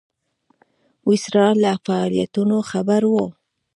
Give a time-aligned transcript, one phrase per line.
[1.07, 3.25] ویسرا له فعالیتونو خبر وو.